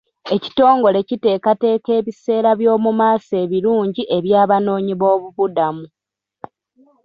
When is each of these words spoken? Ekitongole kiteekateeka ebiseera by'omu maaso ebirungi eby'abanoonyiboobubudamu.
Ekitongole 0.35 0.99
kiteekateeka 1.07 1.89
ebiseera 1.99 2.51
by'omu 2.59 2.91
maaso 2.99 3.33
ebirungi 3.43 4.01
eby'abanoonyiboobubudamu. 4.17 5.85